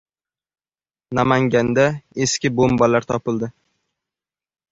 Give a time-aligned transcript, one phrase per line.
[1.17, 1.85] Namanganda
[2.27, 3.51] eski bombalar topildi